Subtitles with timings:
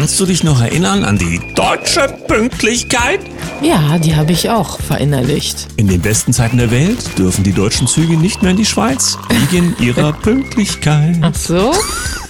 [0.00, 3.20] Kannst du dich noch erinnern an die deutsche Pünktlichkeit?
[3.60, 5.68] Ja, die habe ich auch verinnerlicht.
[5.76, 9.18] In den besten Zeiten der Welt dürfen die deutschen Züge nicht mehr in die Schweiz
[9.28, 11.18] wegen ihrer Pünktlichkeit.
[11.20, 11.74] Ach so?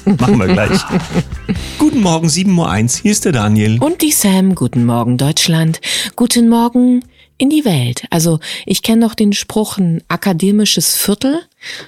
[0.04, 0.80] Machen wir gleich.
[1.78, 3.02] Guten Morgen, 7.01 Uhr.
[3.02, 3.78] Hier ist der Daniel.
[3.78, 4.56] Und die Sam.
[4.56, 5.80] Guten Morgen, Deutschland.
[6.16, 7.04] Guten Morgen
[7.38, 8.02] in die Welt.
[8.10, 11.38] Also ich kenne noch den Spruch, ein akademisches Viertel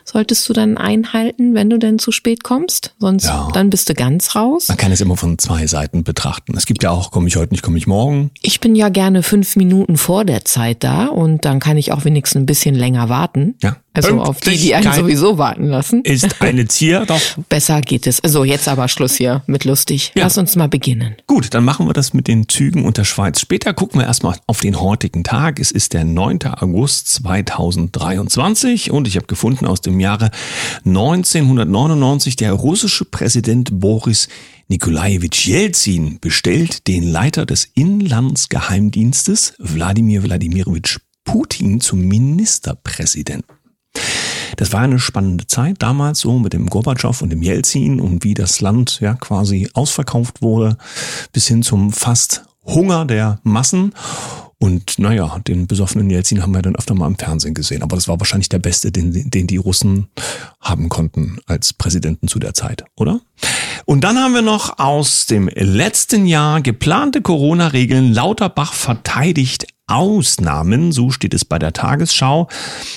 [0.04, 2.94] solltest du dann einhalten, wenn du denn zu spät kommst.
[2.98, 3.48] Sonst Ja.
[3.52, 4.68] dann bist du ganz raus.
[4.68, 6.56] Man kann es immer von zwei Seiten betrachten.
[6.56, 8.30] Es gibt ja auch, komme ich heute nicht, komme ich morgen.
[8.42, 12.04] Ich bin ja gerne fünf Minuten vor der Zeit da und dann kann ich auch
[12.04, 13.56] wenigstens ein bisschen länger warten.
[13.62, 13.76] Ja.
[13.94, 16.02] Also auf die, die einen sowieso warten lassen.
[16.02, 17.20] Ist eine Zier doch.
[17.48, 18.20] Besser geht es.
[18.24, 20.12] So, jetzt aber Schluss hier mit lustig.
[20.14, 20.24] Ja.
[20.24, 21.16] Lass uns mal beginnen.
[21.26, 23.40] Gut, dann machen wir das mit den Zügen und der Schweiz.
[23.40, 25.60] Später gucken wir erstmal auf den heutigen Tag.
[25.60, 26.38] Es ist der 9.
[26.60, 30.30] August 2023 und ich habe gefunden aus dem Jahre
[30.86, 34.28] 1999, der russische Präsident Boris
[34.68, 43.61] Nikolajewitsch Jelzin bestellt den Leiter des Inlandsgeheimdienstes Wladimir Wladimirovich Putin zum Ministerpräsidenten.
[44.56, 48.34] Das war eine spannende Zeit damals so mit dem Gorbatschow und dem Jelzin und wie
[48.34, 50.76] das Land ja quasi ausverkauft wurde
[51.32, 53.92] bis hin zum fast Hunger der Massen.
[54.58, 57.82] Und naja, den besoffenen Jelzin haben wir dann öfter mal im Fernsehen gesehen.
[57.82, 60.06] Aber das war wahrscheinlich der beste, den, den die Russen
[60.60, 63.20] haben konnten als Präsidenten zu der Zeit, oder?
[63.86, 68.12] Und dann haben wir noch aus dem letzten Jahr geplante Corona-Regeln.
[68.12, 72.48] Lauterbach verteidigt Ausnahmen, so steht es bei der Tagesschau.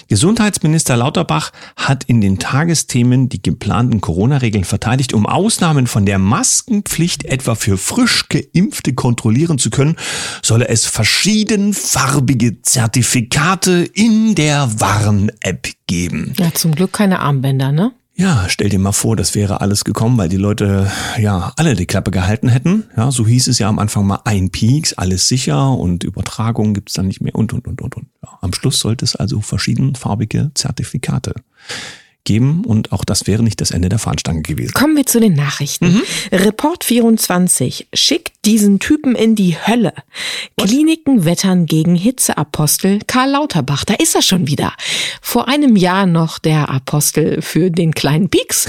[0.08, 7.26] Gesundheitsminister Lauterbach hat in den Tagesthemen die geplanten Corona-Regeln verteidigt, um Ausnahmen von der Maskenpflicht
[7.26, 9.96] etwa für frisch geimpfte kontrollieren zu können,
[10.42, 16.34] solle es verschiedenfarbige Zertifikate in der Warn-App geben.
[16.38, 17.92] Ja, zum Glück keine Armbänder, ne?
[18.18, 21.86] Ja, stell dir mal vor, das wäre alles gekommen, weil die Leute ja alle die
[21.86, 22.86] Klappe gehalten hätten.
[22.96, 26.94] Ja, so hieß es ja am Anfang mal ein Peaks, alles sicher und Übertragung gibt's
[26.94, 28.08] dann nicht mehr und und und und und.
[28.24, 31.34] Ja, am Schluss sollte es also verschiedenfarbige Zertifikate
[32.26, 34.74] geben und auch das wäre nicht das Ende der Fahnenstange gewesen.
[34.74, 36.02] Kommen wir zu den Nachrichten.
[36.32, 39.94] Report 24 schickt diesen Typen in die Hölle.
[40.58, 43.86] Kliniken wettern gegen Hitzeapostel Karl Lauterbach.
[43.86, 44.74] Da ist er schon wieder.
[45.22, 48.68] Vor einem Jahr noch der Apostel für den kleinen Pieks.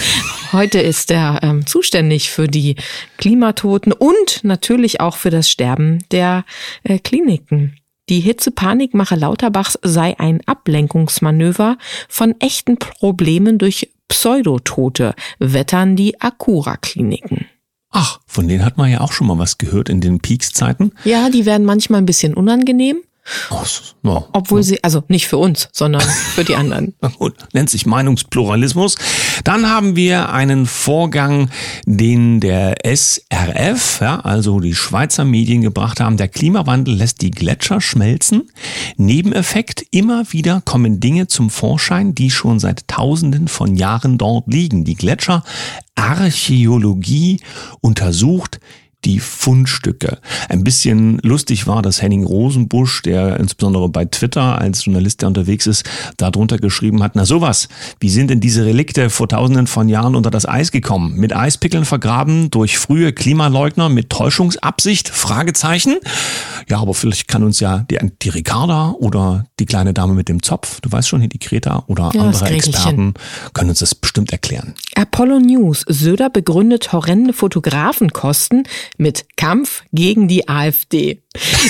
[0.52, 2.76] Heute ist er ähm, zuständig für die
[3.16, 6.44] Klimatoten und natürlich auch für das Sterben der
[6.84, 7.78] äh, Kliniken.
[8.08, 11.76] Die Hitzepanikmache Lauterbachs sei ein Ablenkungsmanöver
[12.08, 17.46] von echten Problemen durch Pseudotote, wettern die Akura-Kliniken.
[17.90, 20.92] Ach, von denen hat man ja auch schon mal was gehört in den Peaks-Zeiten.
[21.04, 22.98] Ja, die werden manchmal ein bisschen unangenehm,
[24.02, 24.24] ja.
[24.32, 26.94] obwohl sie, also nicht für uns, sondern für die anderen.
[27.18, 28.96] Gut, nennt sich Meinungspluralismus.
[29.44, 31.50] Dann haben wir einen Vorgang,
[31.84, 36.16] den der SRF, ja, also die Schweizer Medien gebracht haben.
[36.16, 38.50] Der Klimawandel lässt die Gletscher schmelzen.
[38.96, 44.84] Nebeneffekt, immer wieder kommen Dinge zum Vorschein, die schon seit tausenden von Jahren dort liegen.
[44.84, 47.40] Die Gletscherarchäologie
[47.80, 48.60] untersucht
[49.04, 50.18] die Fundstücke.
[50.48, 55.66] Ein bisschen lustig war, dass Henning Rosenbusch, der insbesondere bei Twitter als Journalist, der unterwegs
[55.66, 55.84] ist,
[56.16, 57.68] darunter geschrieben hat, na sowas,
[58.00, 61.14] wie sind denn diese Relikte vor tausenden von Jahren unter das Eis gekommen?
[61.16, 65.08] Mit Eispickeln vergraben durch frühe Klimaleugner mit Täuschungsabsicht?
[65.08, 65.96] Fragezeichen.
[66.68, 70.42] Ja, aber vielleicht kann uns ja die, die Ricarda oder die kleine Dame mit dem
[70.42, 72.46] Zopf, du weißt schon, hier die Greta oder Ja, andere.
[72.46, 73.14] Experten,
[73.52, 74.74] können uns das bestimmt erklären.
[74.96, 75.84] Apollo News.
[75.86, 81.22] Söder begründet horrende Fotografenkosten mit Kampf gegen die AfD.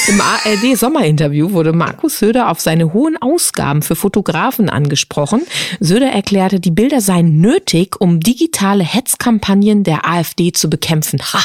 [0.07, 5.43] Im ARD-Sommerinterview wurde Markus Söder auf seine hohen Ausgaben für Fotografen angesprochen.
[5.81, 11.21] Söder erklärte, die Bilder seien nötig, um digitale Hetzkampagnen der AfD zu bekämpfen.
[11.21, 11.41] Ha,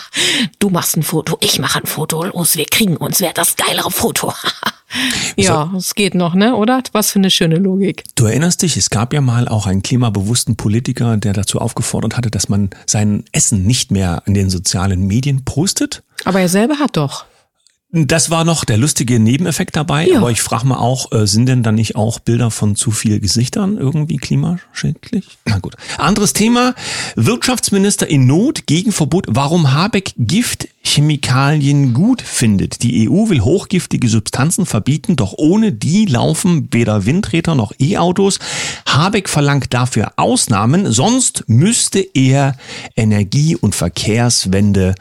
[0.60, 3.90] du machst ein Foto, ich mache ein Foto, los, wir kriegen uns, wer das geilere
[3.90, 4.34] Foto?
[5.36, 6.82] ja, es geht noch, ne, oder?
[6.92, 8.04] Was für eine schöne Logik.
[8.16, 12.32] Du erinnerst dich, es gab ja mal auch einen klimabewussten Politiker, der dazu aufgefordert hatte,
[12.32, 16.04] dass man sein Essen nicht mehr in den sozialen Medien postet.
[16.26, 17.26] Aber er selber hat doch.
[17.94, 20.20] Das war noch der lustige Nebeneffekt dabei, Ja.
[20.20, 23.20] aber ich frage mal auch, äh, sind denn da nicht auch Bilder von zu viel
[23.20, 25.38] Gesichtern irgendwie klimaschädlich?
[25.44, 25.76] Na gut.
[25.98, 26.74] Anderes Thema,
[27.18, 32.82] Wirtschaftsminister in Not gegen Verbot, warum Habeck Giftchemikalien gut findet.
[32.84, 38.40] Die EU will hochgiftige Substanzen verbieten, doch ohne die laufen weder Windräder noch E-Autos.
[38.88, 42.56] Habeck verlangt dafür Ausnahmen, sonst müsste er
[42.96, 44.96] Energie- und Verkehrswende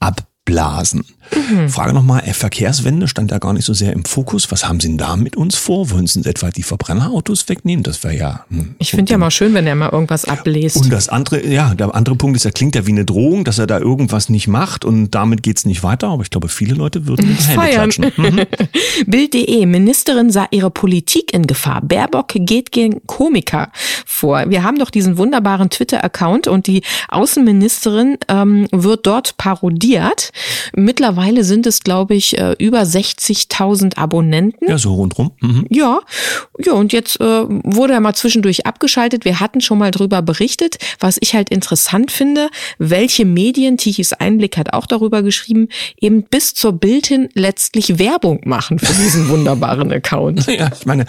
[0.00, 1.04] abblasen.
[1.34, 1.68] Mhm.
[1.68, 4.50] Frage nochmal, Verkehrswende stand ja gar nicht so sehr im Fokus.
[4.50, 5.90] Was haben Sie denn da mit uns vor?
[5.90, 7.82] Wollen Sie etwa die Verbrennerautos wegnehmen?
[7.82, 8.44] Das wäre ja.
[8.50, 10.76] Hm, ich finde ja mal schön, wenn er mal irgendwas ablest.
[10.76, 13.58] Und das andere, ja, der andere Punkt ist, er klingt ja wie eine Drohung, dass
[13.58, 16.08] er da irgendwas nicht macht und damit geht's nicht weiter.
[16.08, 17.90] Aber ich glaube, viele Leute würden ihn feiern.
[18.16, 18.46] Mhm.
[19.06, 21.80] Bild.de, Ministerin sah ihre Politik in Gefahr.
[21.82, 23.70] Baerbock geht gegen Komiker
[24.06, 24.44] vor.
[24.48, 30.30] Wir haben doch diesen wunderbaren Twitter-Account und die Außenministerin ähm, wird dort parodiert.
[30.74, 31.13] Mittlerweile
[31.44, 34.68] sind es, glaube ich, äh, über 60.000 Abonnenten.
[34.68, 35.32] Ja, so rundrum.
[35.40, 35.66] Mhm.
[35.70, 36.00] Ja,
[36.64, 39.24] ja, und jetzt äh, wurde er mal zwischendurch abgeschaltet.
[39.24, 40.78] Wir hatten schon mal drüber berichtet.
[41.00, 45.68] Was ich halt interessant finde, welche Medien, Tichys Einblick hat auch darüber geschrieben,
[46.00, 50.46] eben bis zur Bild hin letztlich Werbung machen für diesen wunderbaren Account.
[50.54, 51.04] Ja, ich meine,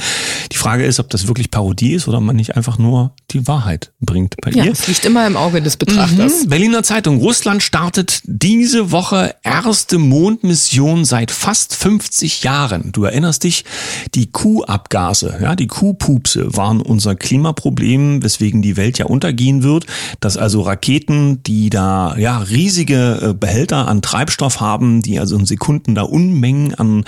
[0.51, 3.91] die Frage ist, ob das wirklich Parodie ist oder man nicht einfach nur die Wahrheit
[4.01, 4.71] bringt bei ja, ihr.
[4.71, 6.45] Es liegt immer im Auge des Betrachters.
[6.45, 6.49] Mhm.
[6.49, 7.19] Berliner Zeitung.
[7.19, 12.91] Russland startet diese Woche erste Mondmission seit fast 50 Jahren.
[12.91, 13.65] Du erinnerst dich,
[14.13, 19.85] die Kuhabgase, ja, die Kuhpupse waren unser Klimaproblem, weswegen die Welt ja untergehen wird.
[20.19, 25.45] Dass also Raketen, die da ja riesige äh, Behälter an Treibstoff haben, die also in
[25.45, 27.03] Sekunden da Unmengen an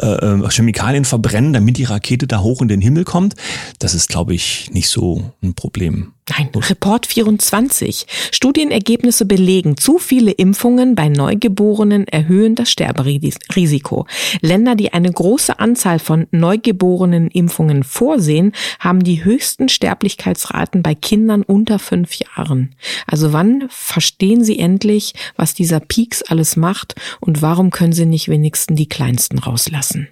[0.00, 3.34] äh, äh, Chemikalien verbrennen, damit die Rakete da hoch in den Himmel kommt,
[3.78, 6.12] das ist, glaube ich, nicht so ein Problem.
[6.30, 8.06] Nein, Report 24.
[8.32, 12.23] Studienergebnisse belegen, zu viele Impfungen bei Neugeborenen erhöhen
[12.54, 14.06] das Sterberisiko.
[14.40, 21.42] Länder, die eine große Anzahl von neugeborenen Impfungen vorsehen, haben die höchsten Sterblichkeitsraten bei Kindern
[21.42, 22.74] unter fünf Jahren.
[23.06, 28.28] Also wann verstehen Sie endlich, was dieser Peaks alles macht und warum können Sie nicht
[28.28, 30.08] wenigstens die Kleinsten rauslassen?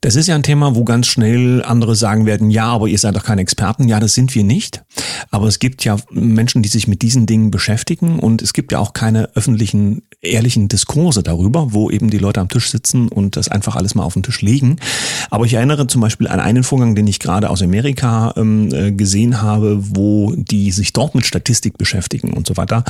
[0.00, 3.14] Das ist ja ein Thema, wo ganz schnell andere sagen werden, ja, aber ihr seid
[3.14, 3.88] doch keine Experten.
[3.88, 4.82] Ja, das sind wir nicht.
[5.30, 8.78] Aber es gibt ja Menschen, die sich mit diesen Dingen beschäftigen und es gibt ja
[8.78, 13.48] auch keine öffentlichen, ehrlichen Diskurse darüber, wo eben die Leute am Tisch sitzen und das
[13.48, 14.76] einfach alles mal auf den Tisch legen.
[15.30, 18.92] Aber ich erinnere zum Beispiel an einen Vorgang, den ich gerade aus Amerika ähm, äh,
[18.92, 22.84] gesehen habe, wo die sich dort mit Statistik beschäftigen und so weiter,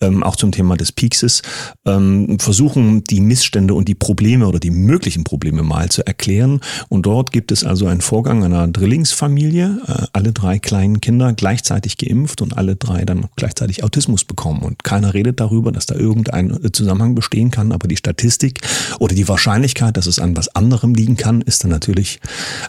[0.00, 1.42] ähm, auch zum Thema des Peakses,
[1.86, 6.60] ähm, versuchen die Missstände und die Probleme oder die möglichen Probleme mal zu erklären.
[6.88, 11.96] Und dort gibt es also einen Vorgang einer Drillingsfamilie, äh, alle drei kleinen Kinder gleichzeitig
[11.98, 14.62] geimpft und alle drei dann gleichzeitig Autismus bekommen.
[14.62, 18.60] Und keiner redet darüber, dass da irgendein Zusammenhang bestehen kann, aber die Statistik
[18.98, 22.20] oder die Wahrscheinlichkeit, dass es an was anderem liegen kann, ist dann natürlich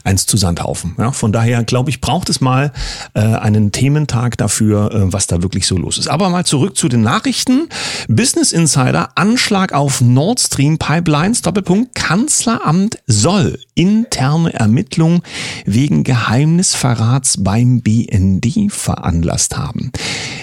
[0.04, 0.96] eins zu Sandhaufen.
[0.98, 2.74] Ja, von daher glaube ich, braucht es mal
[3.14, 6.10] äh, einen Thementag dafür, äh, was da wirklich so los ist.
[6.10, 7.70] Aber mal zurück zu den Nachrichten.
[8.10, 15.22] Business Insider, Anschlag auf Nord Stream Pipelines, Doppelpunkt, Kanzleramt soll interne Ermittlungen
[15.66, 19.92] wegen Geheimnisverrats beim BND veranlasst haben.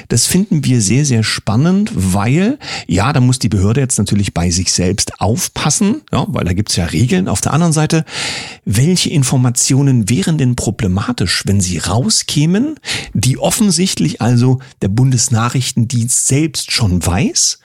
[0.09, 4.51] Das finden wir sehr, sehr spannend, weil, ja, da muss die Behörde jetzt natürlich bei
[4.51, 7.29] sich selbst aufpassen, ja, weil da gibt's ja Regeln.
[7.29, 8.05] Auf der anderen Seite,
[8.65, 12.79] welche Informationen wären denn problematisch, wenn sie rauskämen,
[13.15, 17.61] die offensichtlich also der Bundesnachrichtendienst selbst schon weiß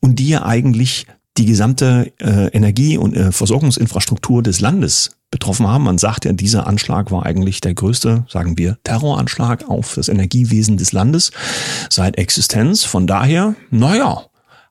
[0.00, 1.06] und die ja eigentlich
[1.38, 5.84] die gesamte äh, Energie- und äh, Versorgungsinfrastruktur des Landes betroffen haben.
[5.84, 10.76] Man sagt ja, dieser Anschlag war eigentlich der größte, sagen wir, Terroranschlag auf das Energiewesen
[10.76, 11.32] des Landes
[11.90, 12.84] seit Existenz.
[12.84, 14.24] Von daher, naja,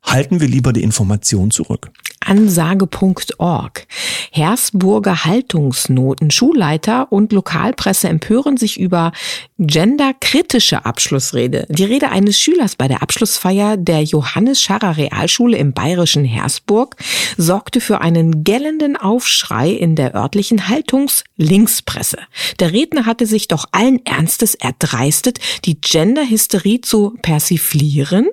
[0.06, 1.92] halten wir lieber die Information zurück.
[2.26, 3.88] Ansage.org.
[4.32, 6.30] Hersburger Haltungsnoten.
[6.30, 9.12] Schulleiter und Lokalpresse empören sich über
[9.58, 11.66] genderkritische Abschlussrede.
[11.70, 16.98] Die Rede eines Schülers bei der Abschlussfeier der Johannes Scharrer Realschule im bayerischen Hersburg
[17.38, 22.18] sorgte für einen gellenden Aufschrei in der örtlichen Haltungs-Linkspresse.
[22.60, 28.28] Der Redner hatte sich doch allen Ernstes erdreistet, die Genderhysterie zu persiflieren.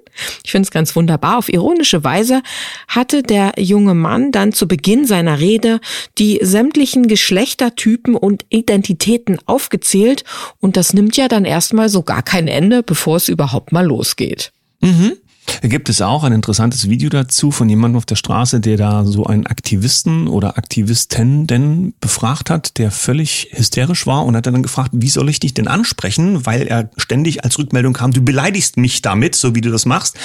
[0.44, 1.38] Ich finde es ganz wunderbar.
[1.38, 2.42] Auf ironische Weise
[2.88, 5.80] hatte der junge Mann dann zu Beginn seiner Rede
[6.18, 10.24] die sämtlichen Geschlechtertypen und Identitäten aufgezählt
[10.60, 14.52] und das nimmt ja dann erstmal so gar kein Ende, bevor es überhaupt mal losgeht.
[14.80, 15.12] Mhm.
[15.61, 19.04] Da gibt es auch ein interessantes Video dazu von jemandem auf der Straße, der da
[19.04, 24.62] so einen Aktivisten oder Aktivisten denn befragt hat, der völlig hysterisch war und hat dann
[24.62, 28.76] gefragt, wie soll ich dich denn ansprechen, weil er ständig als Rückmeldung kam, du beleidigst
[28.76, 30.16] mich damit, so wie du das machst.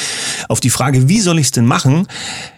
[0.50, 2.07] Auf die Frage, wie soll ich es denn machen,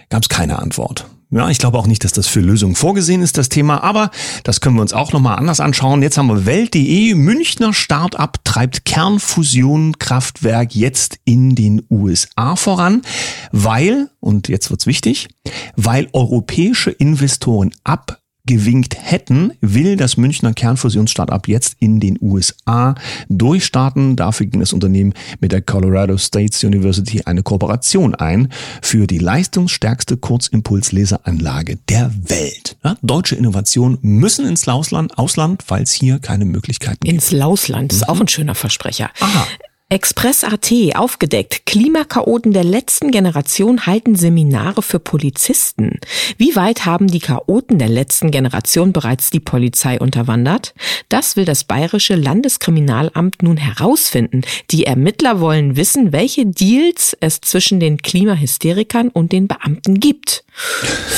[0.10, 1.06] gab es keine Antwort.
[1.32, 4.10] Ja, ich glaube auch nicht, dass das für Lösungen vorgesehen ist, das Thema, aber
[4.44, 6.02] das können wir uns auch nochmal anders anschauen.
[6.02, 13.04] Jetzt haben wir Welt.de, Münchner Start-up treibt Kernfusionkraftwerk jetzt in den USA voran,
[13.52, 15.28] weil, und jetzt wird's wichtig,
[15.76, 22.96] weil europäische Investoren ab gewinkt hätten, will das Münchner Kernfusionsstart-up jetzt in den USA
[23.30, 24.16] durchstarten.
[24.16, 28.50] Dafür ging das Unternehmen mit der Colorado State University eine Kooperation ein
[28.82, 32.76] für die leistungsstärkste Kurzimpulslaseranlage der Welt.
[32.84, 37.14] Ja, deutsche Innovationen müssen ins Ausland, Ausland, falls hier keine Möglichkeiten gibt.
[37.14, 39.12] Ins Lausland, das ist auch ein schöner Versprecher.
[39.20, 39.46] Aha.
[39.92, 41.66] Express.at aufgedeckt.
[41.66, 46.00] Klimakaoten der letzten Generation halten Seminare für Polizisten.
[46.38, 50.76] Wie weit haben die Chaoten der letzten Generation bereits die Polizei unterwandert?
[51.10, 54.44] Das will das Bayerische Landeskriminalamt nun herausfinden.
[54.70, 60.44] Die Ermittler wollen wissen, welche Deals es zwischen den Klimahysterikern und den Beamten gibt.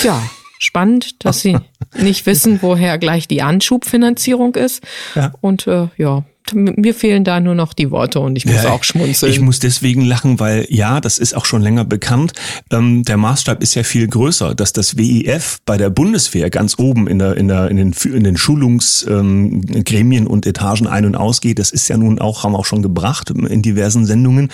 [0.02, 0.24] Ja,
[0.60, 1.58] spannend, dass sie
[1.98, 4.82] nicht wissen, woher gleich die Anschubfinanzierung ist.
[5.14, 5.34] Ja.
[5.42, 8.84] Und äh, ja, mir fehlen da nur noch die Worte und ich muss ja, auch
[8.84, 9.32] schmunzeln.
[9.32, 12.34] Ich muss deswegen lachen, weil ja, das ist auch schon länger bekannt.
[12.72, 17.08] Ähm, der Maßstab ist ja viel größer, dass das WIF bei der Bundeswehr ganz oben
[17.08, 21.60] in der in der in den in den Schulungsgremien ähm, und Etagen ein und ausgeht.
[21.60, 24.52] Das ist ja nun auch haben wir auch schon gebracht in diversen Sendungen.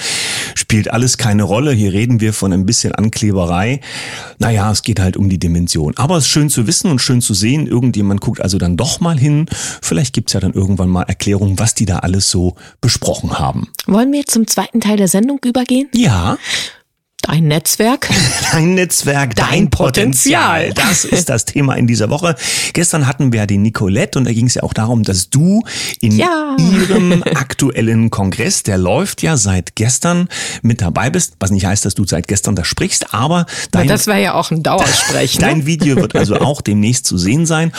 [0.56, 1.72] Spielt alles keine Rolle.
[1.72, 3.82] Hier reden wir von ein bisschen Ankleberei.
[4.40, 5.94] Naja, es geht halt um die Dimension.
[5.98, 7.68] Aber es ist schön zu wissen und schön zu sehen.
[7.68, 9.46] Irgendjemand guckt also dann doch mal hin.
[9.82, 13.70] Vielleicht gibt's ja dann irgendwann mal Erklärungen, was die da alles so besprochen haben.
[13.86, 15.90] Wollen wir zum zweiten Teil der Sendung übergehen?
[15.94, 16.38] Ja.
[17.28, 18.08] Dein Netzwerk?
[18.54, 20.68] Dein Netzwerk, dein, dein Potenzial.
[20.70, 20.88] Potenzial.
[20.88, 22.36] Das ist das Thema in dieser Woche.
[22.72, 25.62] Gestern hatten wir ja die Nicolette und da ging es ja auch darum, dass du
[26.00, 26.56] in ja.
[26.58, 30.30] ihrem aktuellen Kongress, der läuft ja seit gestern,
[30.62, 31.34] mit dabei bist.
[31.42, 34.50] Was nicht heißt, dass du seit gestern da sprichst, aber dein, das wäre ja auch
[34.52, 35.42] ein Dauersprechen.
[35.42, 37.74] dein Video wird also auch demnächst zu sehen sein.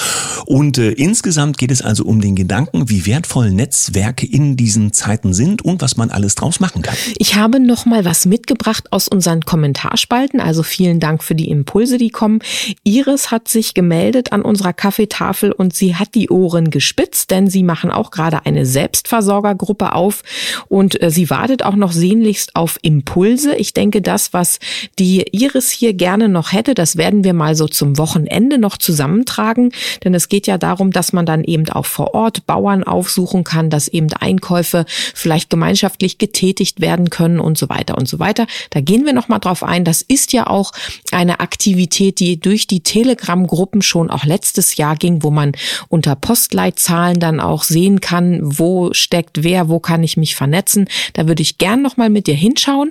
[0.44, 5.32] Und äh, insgesamt geht es also um den Gedanken, wie wertvoll Netzwerke in diesen Zeiten
[5.32, 6.94] sind und was man alles draus machen kann.
[7.16, 10.40] Ich habe noch mal was mitgebracht aus unseren unseren Kommentarspalten.
[10.40, 12.40] Also vielen Dank für die Impulse, die kommen.
[12.84, 17.62] Iris hat sich gemeldet an unserer Kaffeetafel und sie hat die Ohren gespitzt, denn sie
[17.62, 20.22] machen auch gerade eine Selbstversorgergruppe auf
[20.68, 23.54] und äh, sie wartet auch noch sehnlichst auf Impulse.
[23.56, 24.58] Ich denke, das, was
[24.98, 29.72] die Iris hier gerne noch hätte, das werden wir mal so zum Wochenende noch zusammentragen,
[30.04, 33.70] denn es geht ja darum, dass man dann eben auch vor Ort Bauern aufsuchen kann,
[33.70, 38.46] dass eben Einkäufe vielleicht gemeinschaftlich getätigt werden können und so weiter und so weiter.
[38.70, 39.84] Da gehen wir noch mal drauf ein.
[39.84, 40.72] Das ist ja auch
[41.12, 45.52] eine Aktivität, die durch die Telegram-Gruppen schon auch letztes Jahr ging, wo man
[45.88, 50.88] unter Postleitzahlen dann auch sehen kann, wo steckt wer, wo kann ich mich vernetzen.
[51.12, 52.90] Da würde ich gern noch mal mit dir hinschauen.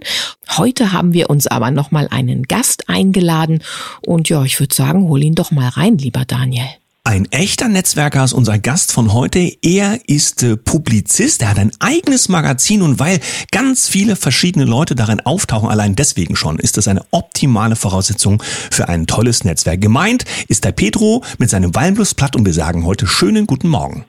[0.58, 3.64] Heute haben wir uns aber noch mal einen Gast eingeladen
[4.02, 6.68] und ja, ich würde sagen, hol ihn doch mal rein, lieber Daniel.
[7.08, 9.40] Ein echter Netzwerker ist unser Gast von heute.
[9.62, 14.94] Er ist äh, Publizist, er hat ein eigenes Magazin und weil ganz viele verschiedene Leute
[14.94, 19.80] darin auftauchen, allein deswegen schon, ist das eine optimale Voraussetzung für ein tolles Netzwerk.
[19.80, 24.04] Gemeint ist der Pedro mit seinem Wallenlustblatt und wir sagen heute schönen guten Morgen.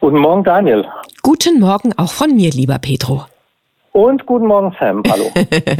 [0.00, 0.86] Guten Morgen, Daniel.
[1.20, 3.26] Guten Morgen auch von mir, lieber Pedro.
[3.94, 5.02] Und guten Morgen, Sam.
[5.06, 5.30] Hallo.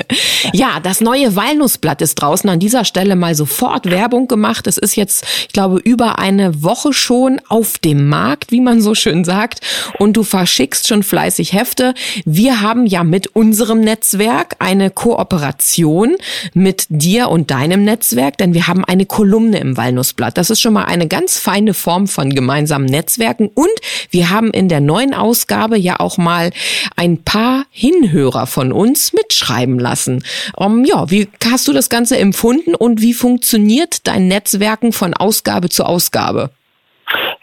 [0.52, 2.50] ja, das neue Walnussblatt ist draußen.
[2.50, 4.66] An dieser Stelle mal sofort Werbung gemacht.
[4.66, 8.95] Es ist jetzt, ich glaube, über eine Woche schon auf dem Markt, wie man so
[8.95, 9.61] schön sagt.
[9.99, 11.95] Und du verschickst schon fleißig Hefte.
[12.26, 16.16] Wir haben ja mit unserem Netzwerk eine Kooperation
[16.52, 20.37] mit dir und deinem Netzwerk, denn wir haben eine Kolumne im Walnussblatt.
[20.37, 23.49] Das ist schon mal eine ganz feine Form von gemeinsamen Netzwerken.
[23.54, 23.73] Und
[24.11, 26.50] wir haben in der neuen Ausgabe ja auch mal
[26.95, 30.25] ein paar Hinweise Hinhörer von uns mitschreiben lassen.
[30.56, 35.14] Um, ähm, ja, wie hast du das Ganze empfunden und wie funktioniert dein Netzwerken von
[35.14, 36.50] Ausgabe zu Ausgabe?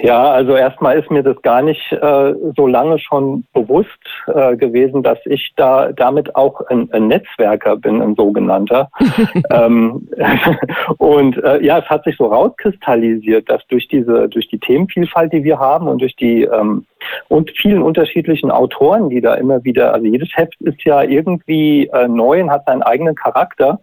[0.01, 5.03] Ja, also erstmal ist mir das gar nicht äh, so lange schon bewusst äh, gewesen,
[5.03, 8.89] dass ich da damit auch ein, ein Netzwerker bin, ein sogenannter.
[9.51, 10.07] ähm,
[10.99, 15.43] und äh, ja, es hat sich so rauskristallisiert, dass durch diese, durch die Themenvielfalt, die
[15.43, 16.85] wir haben und durch die ähm,
[17.27, 22.07] und vielen unterschiedlichen Autoren, die da immer wieder, also jedes Heft ist ja irgendwie äh,
[22.07, 23.81] neu und hat seinen eigenen Charakter,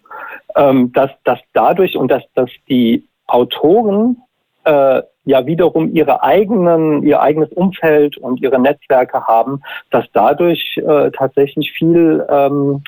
[0.54, 4.22] ähm, dass, dass dadurch und dass, dass die Autoren
[4.64, 11.10] äh, ja wiederum ihre eigenen, ihr eigenes Umfeld und ihre Netzwerke haben, dass dadurch äh,
[11.10, 12.82] tatsächlich viel, ähm,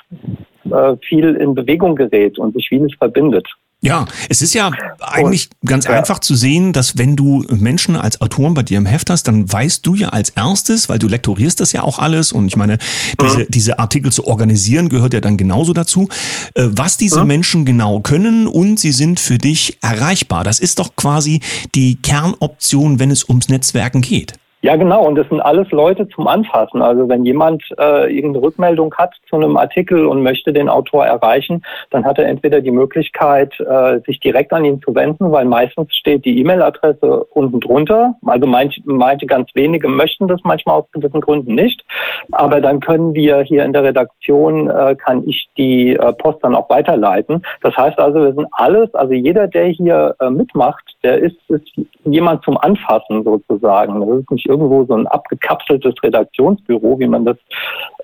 [0.71, 3.47] äh, viel in Bewegung gerät und sich vieles verbindet.
[3.81, 5.93] Ja, es ist ja eigentlich und, ganz ja.
[5.93, 9.51] einfach zu sehen, dass wenn du Menschen als Autoren bei dir im Heft hast, dann
[9.51, 12.79] weißt du ja als erstes, weil du lektorierst das ja auch alles und ich meine,
[13.23, 13.47] diese, mhm.
[13.49, 16.09] diese Artikel zu organisieren gehört ja dann genauso dazu,
[16.55, 17.29] äh, was diese mhm.
[17.29, 20.43] Menschen genau können und sie sind für dich erreichbar.
[20.43, 21.41] Das ist doch quasi
[21.77, 24.35] die Kernoption, wenn es ums Netzwerken geht.
[24.61, 25.07] Ja, genau.
[25.07, 26.83] Und das sind alles Leute zum Anfassen.
[26.83, 31.63] Also wenn jemand äh, irgendeine Rückmeldung hat zu einem Artikel und möchte den Autor erreichen,
[31.91, 35.95] dann hat er entweder die Möglichkeit, äh, sich direkt an ihn zu wenden, weil meistens
[35.95, 38.17] steht die E-Mail-Adresse unten drunter.
[38.27, 41.85] Also manche, manche ganz wenige möchten das manchmal aus gewissen Gründen nicht.
[42.33, 46.57] Aber dann können wir hier in der Redaktion, äh, kann ich die äh, Post dann
[46.57, 47.45] auch weiterleiten.
[47.63, 51.71] Das heißt also, wir sind alles, also jeder, der hier äh, mitmacht, der ist, ist
[52.05, 54.01] jemand zum Anfassen sozusagen.
[54.01, 57.37] Das ist nicht irgendwo so ein abgekapseltes Redaktionsbüro, wie man das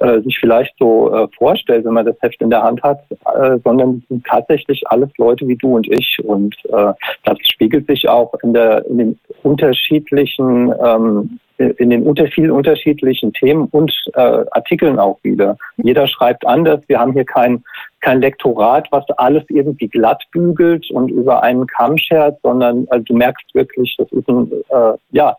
[0.00, 3.58] äh, sich vielleicht so äh, vorstellt, wenn man das Heft in der Hand hat, äh,
[3.64, 6.18] sondern es sind tatsächlich alles Leute wie du und ich.
[6.24, 6.92] Und äh,
[7.24, 13.32] das spiegelt sich auch in, der, in den unterschiedlichen ähm, in den unter vielen unterschiedlichen
[13.32, 15.56] Themen und äh, Artikeln auch wieder.
[15.76, 16.80] Jeder schreibt anders.
[16.88, 17.62] Wir haben hier kein,
[18.00, 23.14] kein Lektorat, was alles irgendwie glatt bügelt und über einen Kamm schert, sondern also du
[23.14, 25.36] merkst wirklich, das ist ein, äh, ja,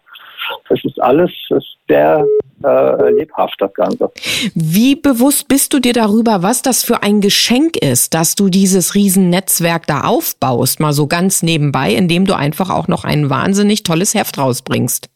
[0.69, 2.25] es ist alles ist sehr
[2.63, 4.11] äh, lebhaft, das Ganze.
[4.53, 8.95] Wie bewusst bist du dir darüber, was das für ein Geschenk ist, dass du dieses
[8.95, 14.13] Riesennetzwerk da aufbaust, mal so ganz nebenbei, indem du einfach auch noch ein wahnsinnig tolles
[14.13, 15.09] Heft rausbringst?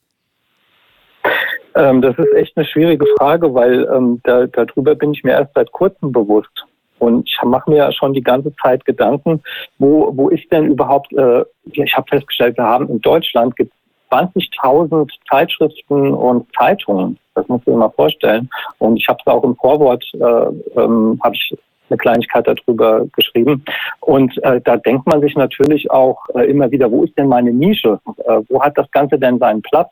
[1.75, 5.53] Ähm, das ist echt eine schwierige Frage, weil ähm, da, darüber bin ich mir erst
[5.53, 6.65] seit kurzem bewusst.
[6.99, 9.41] Und ich mache mir ja schon die ganze Zeit Gedanken,
[9.77, 13.71] wo, wo ist denn überhaupt, äh, ich habe festgestellt, wir haben in Deutschland gibt
[14.11, 17.17] 20.000 Zeitschriften und Zeitungen.
[17.35, 18.49] Das muss ich mir mal vorstellen.
[18.79, 21.55] Und ich habe es auch im Vorwort, äh, ähm, habe ich
[21.89, 23.63] eine Kleinigkeit darüber geschrieben.
[24.01, 27.51] Und äh, da denkt man sich natürlich auch äh, immer wieder, wo ist denn meine
[27.51, 27.99] Nische?
[28.25, 29.89] Äh, wo hat das Ganze denn seinen Platz?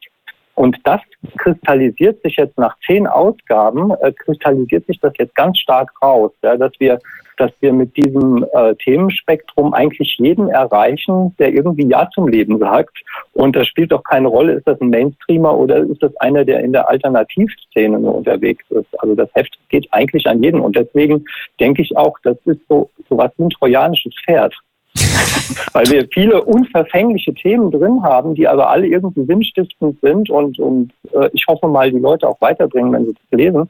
[0.57, 1.01] Und das
[1.37, 6.57] kristallisiert sich jetzt nach zehn Ausgaben, äh, kristallisiert sich das jetzt ganz stark raus, ja,
[6.57, 6.97] dass wir,
[7.37, 12.97] dass wir mit diesem äh, Themenspektrum eigentlich jeden erreichen, der irgendwie Ja zum Leben sagt.
[13.33, 16.61] Und das spielt doch keine Rolle, ist das ein Mainstreamer oder ist das einer, der
[16.61, 18.99] in der Alternativszene nur unterwegs ist.
[18.99, 20.59] Also das Heft geht eigentlich an jeden.
[20.59, 21.23] Und deswegen
[21.59, 24.55] denke ich auch, das ist so, so was wie ein trojanisches Pferd.
[25.73, 30.91] Weil wir viele unverfängliche Themen drin haben, die aber alle irgendwie sinnstiftend sind und, und
[31.13, 33.69] äh, ich hoffe mal, die Leute auch weiterbringen, wenn sie das lesen.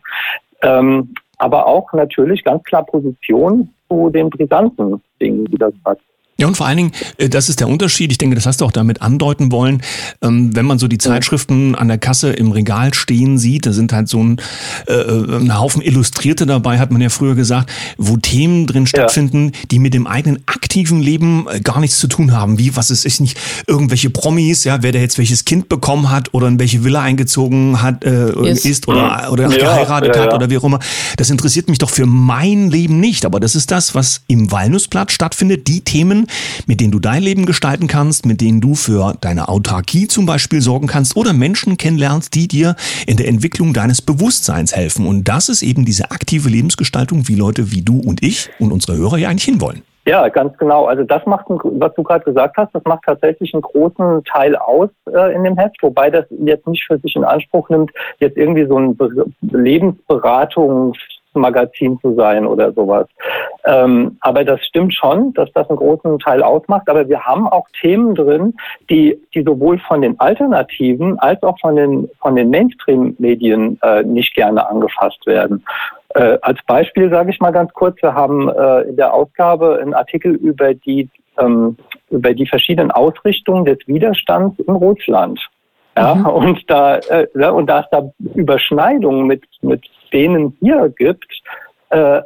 [0.61, 5.99] Ähm, aber auch natürlich ganz klar Position zu den brisanten Dingen, die das hat.
[6.39, 8.11] Ja, und vor allen Dingen, äh, das ist der Unterschied.
[8.11, 9.81] Ich denke, das hast du auch damit andeuten wollen.
[10.21, 13.93] Ähm, wenn man so die Zeitschriften an der Kasse im Regal stehen sieht, da sind
[13.93, 14.41] halt so ein,
[14.87, 19.51] äh, äh, ein Haufen Illustrierte dabei, hat man ja früher gesagt, wo Themen drin stattfinden,
[19.53, 19.61] ja.
[19.71, 22.59] die mit dem eigenen aktiven Leben gar nichts zu tun haben.
[22.59, 26.33] Wie, was ist, ist nicht irgendwelche Promis, ja, wer da jetzt welches Kind bekommen hat
[26.33, 28.65] oder in welche Villa eingezogen hat, äh, yes.
[28.65, 30.79] ist oder, oder ja, geheiratet ja, hat oder wie auch immer.
[31.17, 33.25] Das interessiert mich doch für mein Leben nicht.
[33.25, 35.67] Aber das ist das, was im Walnussblatt stattfindet.
[35.67, 36.26] Die Themen,
[36.65, 40.61] mit denen du dein Leben gestalten kannst, mit denen du für deine Autarkie zum Beispiel
[40.61, 45.07] sorgen kannst oder Menschen kennenlernst, die dir in der Entwicklung deines Bewusstseins helfen.
[45.07, 48.97] Und das ist eben diese aktive Lebensgestaltung, wie Leute wie du und ich und unsere
[48.97, 49.83] Hörer ja eigentlich hinwollen.
[50.07, 50.85] Ja, ganz genau.
[50.85, 54.89] Also das macht, was du gerade gesagt hast, das macht tatsächlich einen großen Teil aus
[55.13, 58.65] äh, in dem Heft, wobei das jetzt nicht für sich in Anspruch nimmt, jetzt irgendwie
[58.65, 60.97] so ein Be Lebensberatungs
[61.37, 63.07] Magazin zu sein oder sowas.
[63.65, 66.89] Ähm, aber das stimmt schon, dass das einen großen Teil ausmacht.
[66.89, 68.53] Aber wir haben auch Themen drin,
[68.89, 74.35] die, die sowohl von den Alternativen als auch von den, von den Mainstream-Medien äh, nicht
[74.35, 75.63] gerne angefasst werden.
[76.15, 79.93] Äh, als Beispiel sage ich mal ganz kurz, wir haben äh, in der Ausgabe einen
[79.93, 81.77] Artikel über die, ähm,
[82.09, 85.39] über die verschiedenen Ausrichtungen des Widerstands in Russland.
[85.97, 86.25] Ja, mhm.
[86.27, 91.27] und da, äh, und da es da Überschneidungen mit, mit denen hier gibt,
[91.89, 92.21] äh,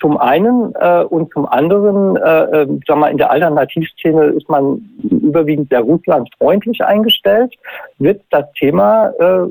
[0.00, 4.88] zum einen äh, und zum anderen, äh, äh, sag mal, in der Alternativszene ist man
[5.02, 7.54] überwiegend sehr russlandfreundlich eingestellt,
[7.98, 9.50] wird das Thema, äh,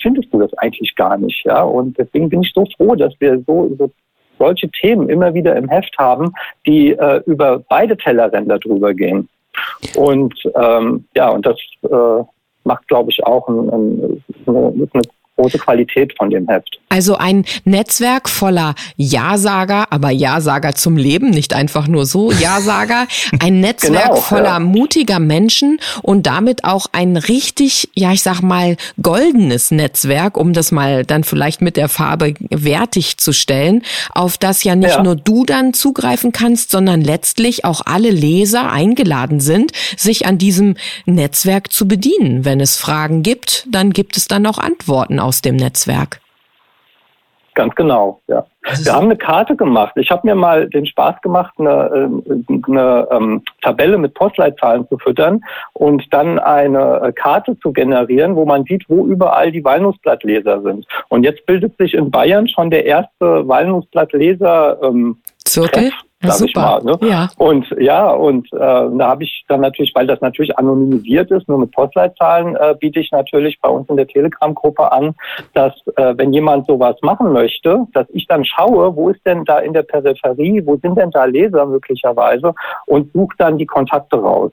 [0.00, 1.62] findest du das eigentlich gar nicht, ja?
[1.62, 3.90] Und deswegen bin ich so froh, dass wir so, so
[4.38, 6.32] solche Themen immer wieder im Heft haben,
[6.66, 9.28] die äh, über beide Tellerränder drüber gehen.
[9.96, 12.24] Und ähm, ja, und das äh,
[12.64, 15.02] macht, glaube ich, auch ein, ein, eine, eine
[15.38, 16.78] große Qualität von dem Heft.
[16.88, 23.06] Also ein Netzwerk voller Ja-Sager, aber Ja-Sager zum Leben, nicht einfach nur so Ja-Sager.
[23.40, 24.60] Ein Netzwerk genau, voller ja.
[24.60, 30.72] mutiger Menschen und damit auch ein richtig, ja, ich sag mal, goldenes Netzwerk, um das
[30.72, 35.02] mal dann vielleicht mit der Farbe wertig zu stellen, auf das ja nicht ja.
[35.02, 40.76] nur du dann zugreifen kannst, sondern letztlich auch alle Leser eingeladen sind, sich an diesem
[41.06, 42.44] Netzwerk zu bedienen.
[42.44, 46.20] Wenn es Fragen gibt, dann gibt es dann auch Antworten aus dem Netzwerk.
[47.54, 48.46] Ganz genau, ja.
[48.84, 49.92] Wir haben eine Karte gemacht.
[49.96, 54.96] Ich habe mir mal den Spaß gemacht, eine, äh, eine ähm, Tabelle mit Postleitzahlen zu
[54.96, 55.40] füttern
[55.72, 60.86] und dann eine äh, Karte zu generieren, wo man sieht, wo überall die Walnussblattleser sind.
[61.08, 65.90] Und jetzt bildet sich in Bayern schon der erste Walnussblattleser ähm, Zirkel?
[66.22, 66.48] Sag Super.
[66.48, 66.82] ich mal.
[66.82, 66.98] Ne?
[67.08, 67.28] Ja.
[67.38, 71.58] Und ja, und äh, da habe ich dann natürlich, weil das natürlich anonymisiert ist, nur
[71.58, 75.14] mit Postleitzahlen, äh, biete ich natürlich bei uns in der Telegram-Gruppe an,
[75.54, 79.58] dass äh, wenn jemand sowas machen möchte, dass ich dann schaue, wo ist denn da
[79.58, 82.54] in der Peripherie, wo sind denn da Leser möglicherweise
[82.86, 84.52] und suche dann die Kontakte raus.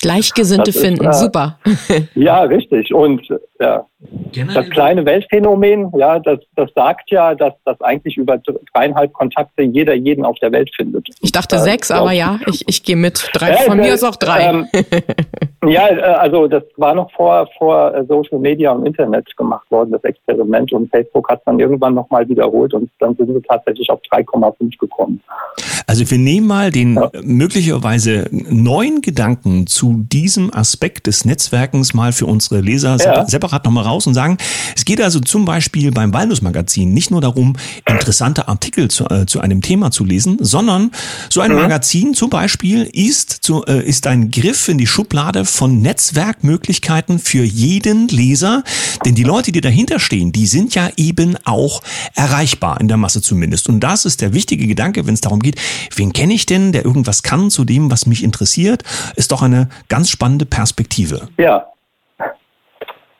[0.00, 1.58] Gleichgesinnte ist, finden, äh, super.
[2.14, 2.92] Ja, richtig.
[2.92, 3.26] Und
[3.60, 3.86] ja,
[4.54, 8.40] das kleine Weltphänomen, ja, das, das sagt ja, dass das eigentlich über
[8.74, 11.08] dreieinhalb Kontakte jeder jeden auf der Welt findet.
[11.20, 13.30] Ich dachte äh, sechs, aber ja, ich, ich gehe mit.
[13.32, 14.42] Drei, äh, von mir ist auch drei.
[14.42, 14.68] Ähm,
[15.68, 19.92] ja, äh, also das war noch vor, vor äh, Social Media und Internet gemacht worden,
[19.92, 20.72] das Experiment.
[20.72, 25.20] Und Facebook hat dann irgendwann nochmal wiederholt und dann sind wir tatsächlich auf 3,5 gekommen.
[25.86, 27.10] Also wir nehmen mal den ja.
[27.22, 33.26] möglicherweise neuen Gedanken zu diesem Aspekt des Netzwerkens mal für unsere Leser ja.
[33.26, 34.38] separat nochmal raus und sagen,
[34.74, 37.54] es geht also zum Beispiel beim Walnuss-Magazin nicht nur darum,
[37.88, 40.90] interessante Artikel zu, äh, zu einem Thema zu lesen, sondern
[41.28, 41.58] so ein mhm.
[41.58, 47.44] Magazin zum Beispiel ist, zu, äh, ist ein Griff in die Schublade von Netzwerkmöglichkeiten für
[47.44, 48.62] jeden Leser,
[49.04, 51.82] denn die Leute, die dahinter stehen, die sind ja eben auch
[52.14, 53.68] erreichbar, in der Masse zumindest.
[53.68, 55.60] Und das ist der wichtige Gedanke, wenn es darum geht,
[55.96, 58.82] wen kenne ich denn, der irgendwas kann zu dem, was mich interessiert,
[59.16, 61.28] ist doch eine ganz spannende Perspektive.
[61.38, 61.66] Ja,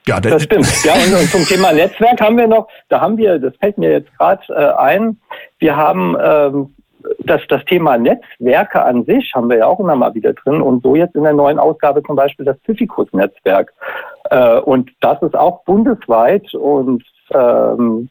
[0.07, 0.85] ja, das, das stimmt.
[0.85, 3.91] Ja, und, und, zum Thema Netzwerk haben wir noch, da haben wir, das fällt mir
[3.91, 5.19] jetzt gerade äh, ein,
[5.59, 6.75] wir haben ähm,
[7.21, 10.83] das, das Thema Netzwerke an sich haben wir ja auch immer mal wieder drin und
[10.83, 13.73] so jetzt in der neuen Ausgabe zum Beispiel das Pfiffikus-Netzwerk.
[14.31, 18.09] Äh, und das ist auch bundesweit und ähm,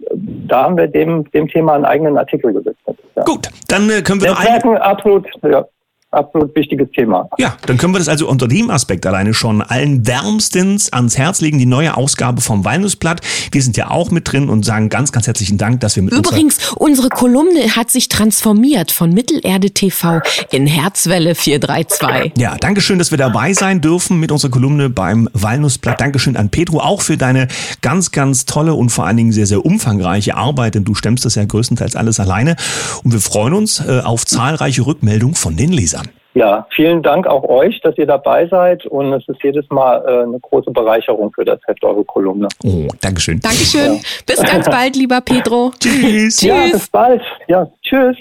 [0.47, 2.97] da haben wir dem, dem Thema einen eigenen Artikel gewidmet.
[3.15, 3.23] Ja.
[3.23, 4.81] Gut, dann äh, können wir Netzwerken noch ein...
[4.81, 5.65] absolut, ja
[6.13, 7.27] absolut wichtiges Thema.
[7.37, 11.41] Ja, dann können wir das also unter dem Aspekt alleine schon allen wärmstens ans Herz
[11.41, 13.21] legen, die neue Ausgabe vom Walnussblatt.
[13.51, 16.13] Wir sind ja auch mit drin und sagen ganz, ganz herzlichen Dank, dass wir mit
[16.13, 20.21] Übrigens, unsere Kolumne hat sich transformiert von Mittelerde TV
[20.51, 22.33] in Herzwelle 432.
[22.37, 25.99] Ja, danke schön, dass wir dabei sein dürfen mit unserer Kolumne beim Walnussblatt.
[25.99, 27.47] Dankeschön an Pedro auch für deine
[27.81, 31.35] ganz, ganz tolle und vor allen Dingen sehr, sehr umfangreiche Arbeit, denn du stemmst das
[31.35, 32.55] ja größtenteils alles alleine.
[33.03, 36.02] Und wir freuen uns äh, auf zahlreiche Rückmeldungen von den Lesern.
[36.33, 40.23] Ja, vielen Dank auch euch, dass ihr dabei seid und es ist jedes Mal äh,
[40.23, 42.47] eine große Bereicherung für das Heft eure Kolumne.
[42.63, 43.39] Oh, Dankeschön.
[43.39, 43.95] Dankeschön.
[43.95, 44.01] Ja.
[44.25, 45.71] Bis ganz bald, lieber Pedro.
[45.79, 46.41] Tschüss.
[46.41, 47.21] Ja, bis bald.
[47.47, 48.17] Ja, tschüss.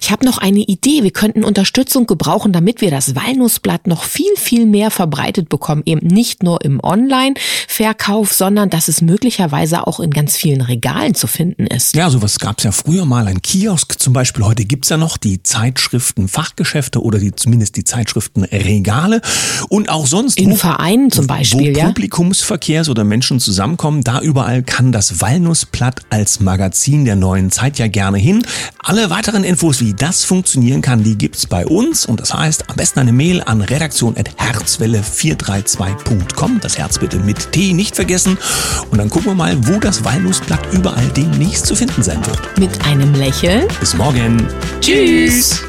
[0.00, 1.02] Ich habe noch eine Idee.
[1.02, 5.82] Wir könnten Unterstützung gebrauchen, damit wir das Walnussblatt noch viel, viel mehr verbreitet bekommen.
[5.86, 11.26] Eben nicht nur im Online-Verkauf, sondern dass es möglicherweise auch in ganz vielen Regalen zu
[11.26, 11.96] finden ist.
[11.96, 13.26] Ja, sowas gab es ja früher mal.
[13.26, 14.44] Ein Kiosk zum Beispiel.
[14.44, 19.20] Heute gibt's ja noch die Zeitschriften Fachgeschäfte oder die, zumindest die Zeitschriften Regale.
[19.68, 20.38] Und auch sonst.
[20.38, 21.86] In wo, Vereinen zum Beispiel, wo ja.
[21.86, 27.88] Publikumsverkehrs oder Menschen zusammenkommen, da überall kann das Walnussblatt als Magazin der neuen Zeit ja
[27.88, 28.46] gerne hin.
[28.78, 32.04] Alle weiteren Infos Infos, wie das funktionieren kann, die gibt's bei uns.
[32.04, 36.60] Und das heißt, am besten eine Mail an redaktion.herzwelle432.com.
[36.60, 38.36] Das Herz bitte mit T nicht vergessen.
[38.90, 42.58] Und dann gucken wir mal, wo das Walnussblatt überall demnächst zu finden sein wird.
[42.58, 43.66] Mit einem Lächeln.
[43.80, 44.46] Bis morgen.
[44.82, 45.62] Tschüss.